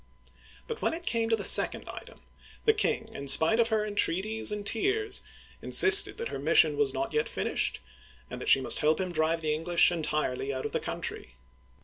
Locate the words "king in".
2.73-3.27